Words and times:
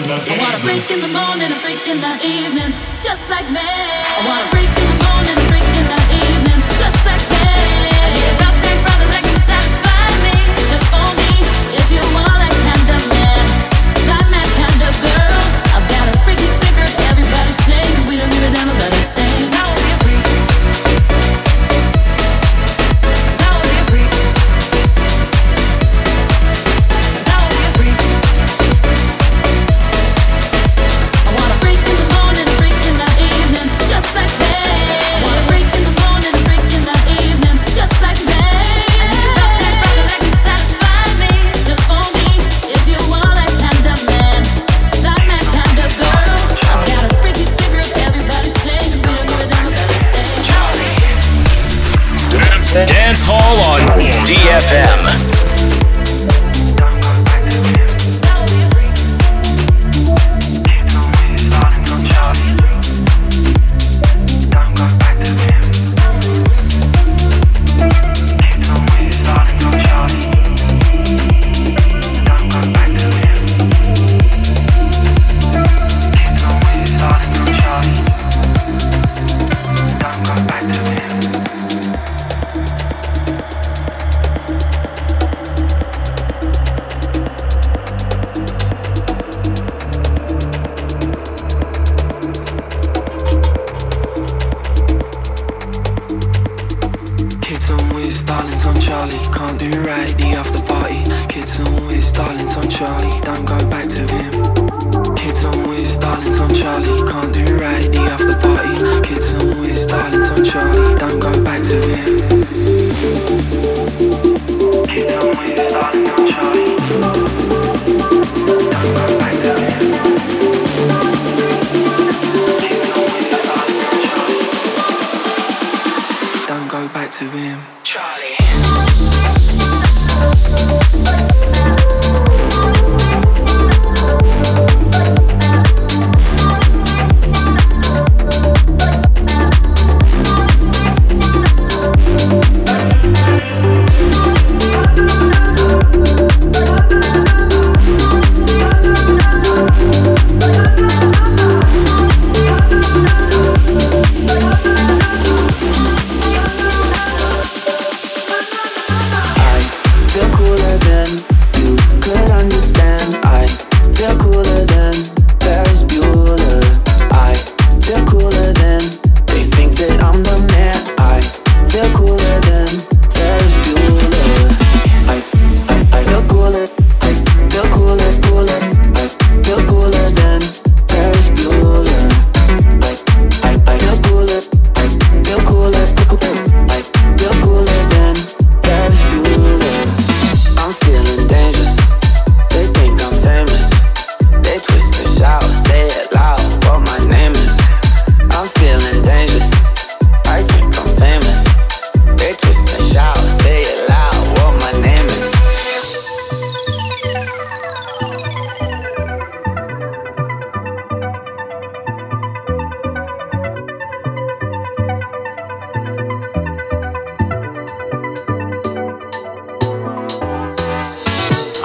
in 0.00 0.08
the 0.08 0.16
evening. 0.16 0.40
I 0.40 0.42
want 0.42 0.54
a 0.54 0.60
freak 0.64 0.90
in 0.90 1.00
the 1.00 1.12
morning, 1.12 1.50
a 1.52 1.58
freak 1.60 1.84
in 1.86 2.00
the 2.00 2.14
evening, 2.24 2.72
just 3.00 3.28
like 3.28 3.48
me. 3.50 3.60
I 3.60 4.20
want 4.24 4.40
a 4.40 4.48
freak 4.48 4.72
in 4.72 4.86
the 4.88 4.98
morning, 5.04 5.36
a 5.36 5.44
freak 5.52 5.68
in 5.80 5.86
the 5.92 6.00
evening, 6.24 6.60
just 6.80 7.00
like 7.04 7.24
me. 7.28 7.44
I 8.00 8.08
get 8.16 8.40
rough 8.40 8.56
and 8.56 8.80
brother 8.84 9.08
that 9.12 9.22
can 9.24 9.38
satisfy 9.40 10.08
me, 10.24 10.34
just 10.72 10.86
for 10.88 11.08
me. 11.20 11.32
If 11.76 11.88
you 11.92 12.02
want. 12.14 12.39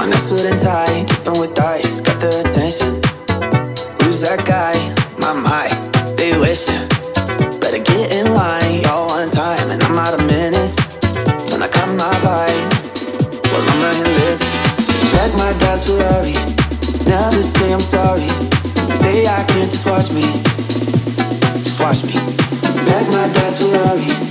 On 0.05 0.13
a 0.13 0.17
suit 0.17 0.45
and 0.45 0.61
tie, 0.61 1.03
dripping 1.09 1.41
with 1.41 1.55
dice, 1.55 1.99
got 1.99 2.21
the 2.21 2.29
attention. 2.45 3.01
Who's 4.05 4.21
that 4.21 4.45
guy? 4.45 4.77
My, 5.17 5.33
my, 5.33 5.65
they 6.13 6.37
wishing. 6.37 6.85
Better 7.57 7.81
get 7.81 8.13
in 8.13 8.29
line, 8.37 8.85
y'all 8.85 9.09
on 9.09 9.33
time, 9.33 9.65
and 9.73 9.81
I'm 9.81 9.97
out 9.97 10.13
of 10.13 10.21
minutes. 10.29 10.77
When 11.49 11.65
I 11.65 11.69
come 11.73 11.97
my 11.97 12.13
by, 12.21 12.45
well, 13.49 13.65
I'm 13.65 13.81
running 13.81 14.13
lips. 14.29 14.45
Back 15.09 15.33
my 15.41 15.49
dad's 15.57 15.89
Ferrari, 15.89 16.37
never 17.09 17.41
say 17.41 17.73
I'm 17.73 17.81
sorry. 17.81 18.29
Say 18.93 19.25
I 19.25 19.41
can't 19.49 19.73
just 19.73 19.89
watch 19.89 20.13
me, 20.13 20.21
just 21.65 21.81
watch 21.81 22.05
me. 22.05 22.13
Back 22.85 23.09
my 23.09 23.25
dad's 23.33 23.57
Ferrari. 23.57 24.24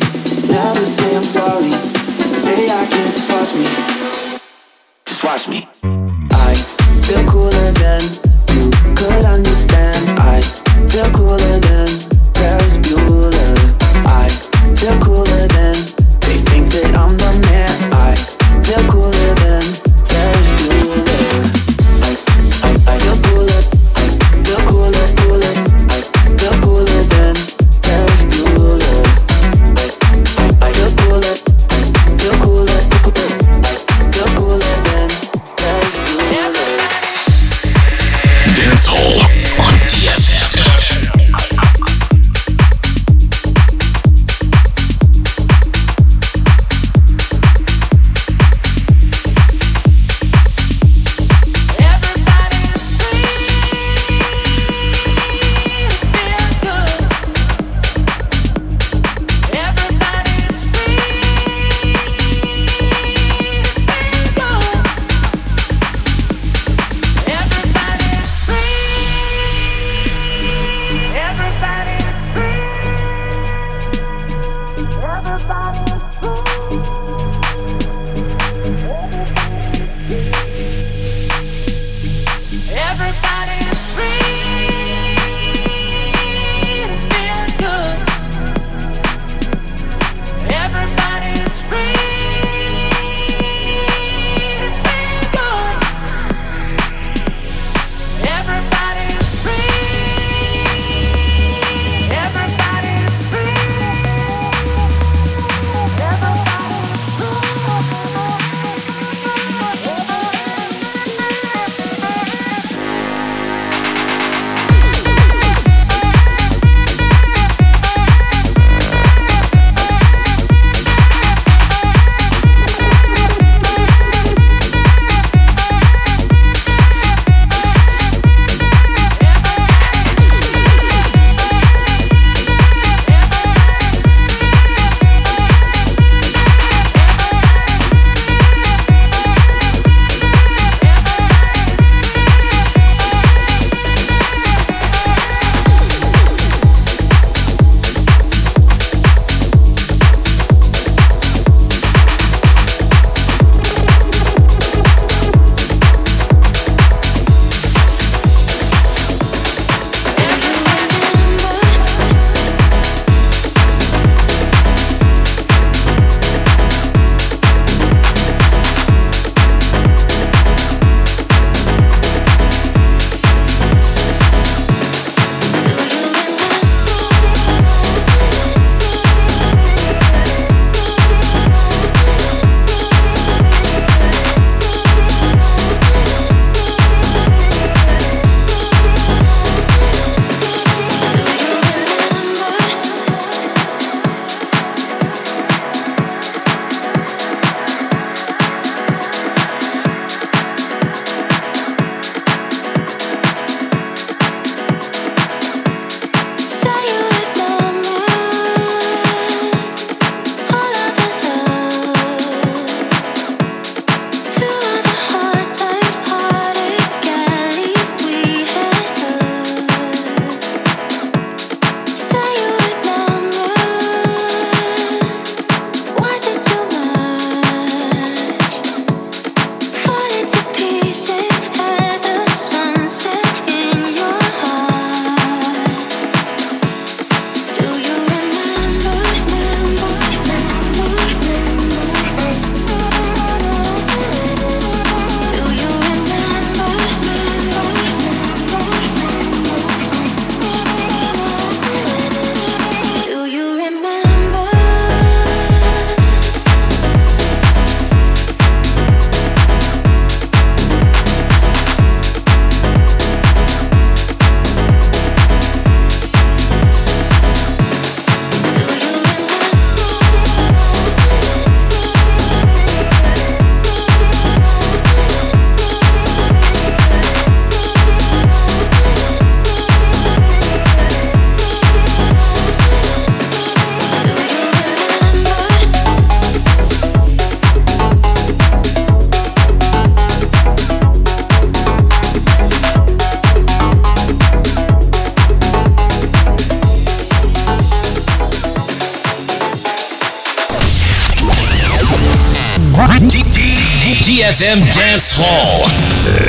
DFM 304.24 304.60
Dance 304.72 305.12
Hall. 305.18 305.68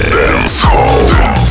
Dance 0.09 0.61
Hall. 0.63 1.44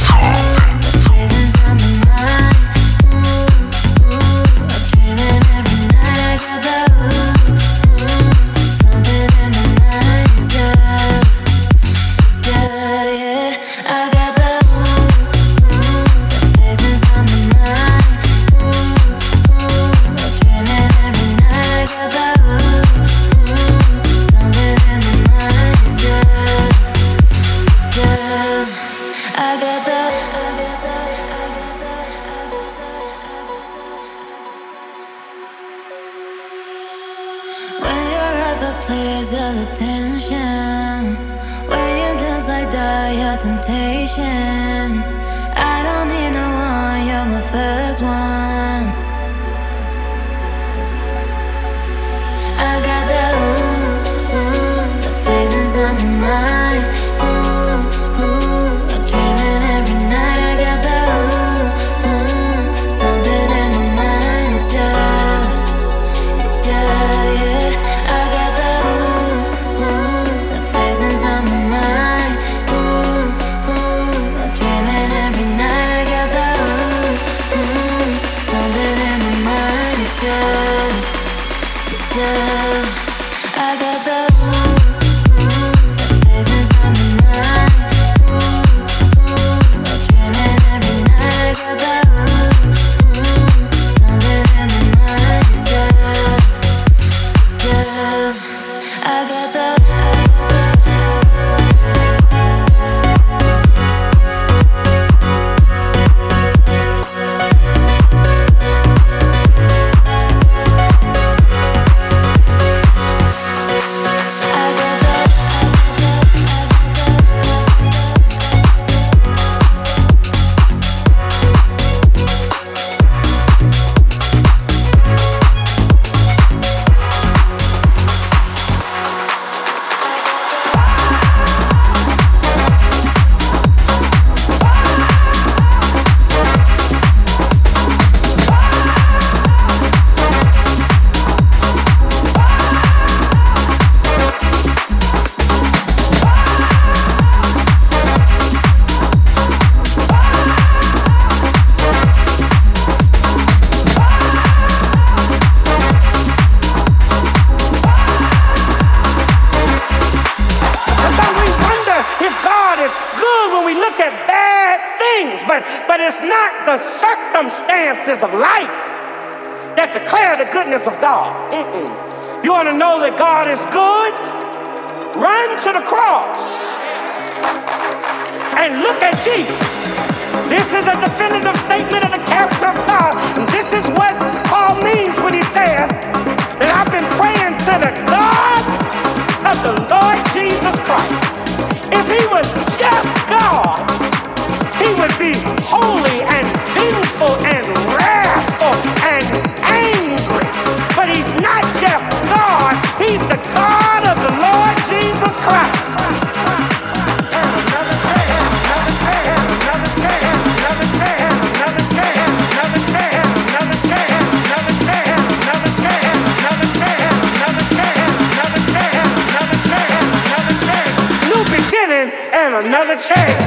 another 222.60 222.96
chance. 222.96 223.43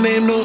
My 0.00 0.08
name, 0.08 0.26
no 0.26 0.39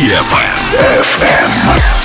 DFM. 0.00 1.99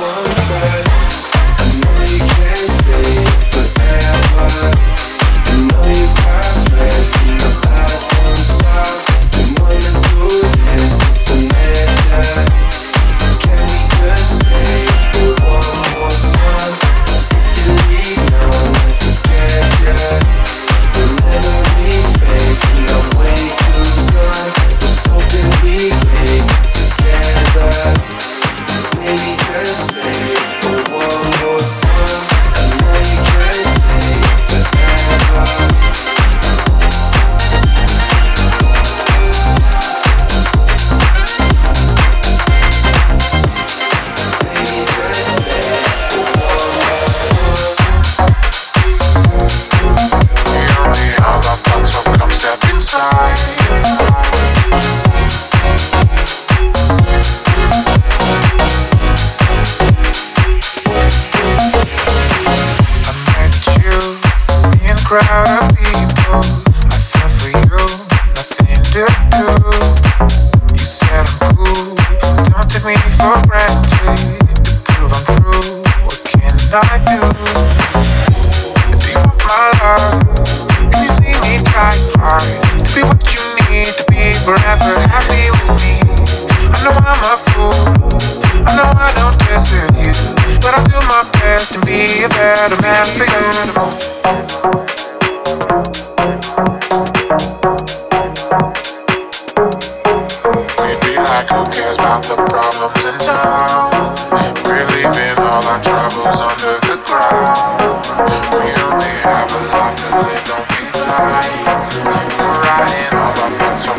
What 0.00 0.29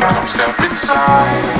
come 0.02 0.26
step 0.26 0.60
inside. 0.60 1.52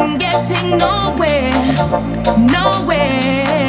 And 0.00 0.18
getting 0.18 0.78
nowhere, 0.78 1.52
nowhere. 2.38 3.59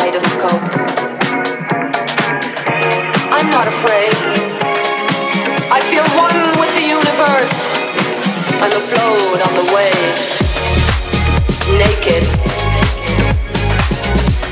kaleidoscope. 0.00 0.64
I'm 3.36 3.50
not 3.50 3.66
afraid. 3.66 4.14
I 5.70 5.80
feel 5.90 6.04
one 6.16 6.40
with 6.58 6.72
the 6.74 6.86
universe. 6.88 7.56
I'm 8.62 8.72
afloat 8.72 9.40
on 9.46 9.52
the 9.60 9.66
waves, 9.76 10.40
naked. 11.76 12.24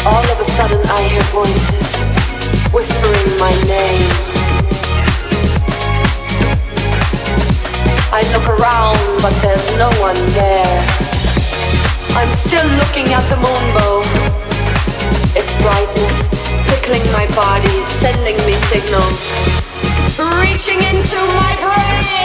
All 0.05 0.24
of 0.32 0.38
a 0.38 0.49
sudden 0.57 0.80
I 0.84 1.01
hear 1.09 1.24
voices 1.32 1.88
whispering 2.72 3.28
my 3.40 3.55
name. 3.64 4.05
I 8.12 8.20
look 8.32 8.46
around, 8.49 8.99
but 9.22 9.32
there's 9.40 9.76
no 9.76 9.88
one 10.01 10.20
there. 10.36 11.09
I'm 12.16 12.32
still 12.36 12.66
looking 12.80 13.12
at 13.14 13.24
the 13.30 13.36
moonbow 13.36 14.08
its 15.39 15.55
brightness, 15.62 16.28
tickling 16.66 17.05
my 17.12 17.26
body, 17.36 17.70
sending 18.03 18.36
me 18.45 18.55
signals, 18.66 19.30
reaching 20.43 20.80
into 20.91 21.16
my 21.39 21.55
brain. 21.62 22.18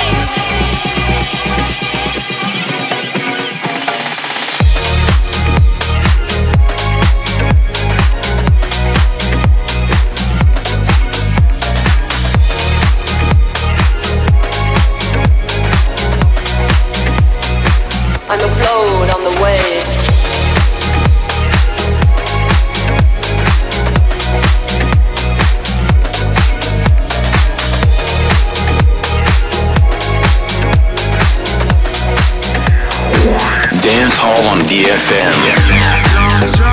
DFM. 34.73 36.72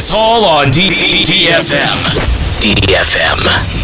Dance 0.00 0.12
Hall 0.14 0.44
on 0.46 0.68
DDFM. 0.68 1.92
DDFM. 2.62 3.79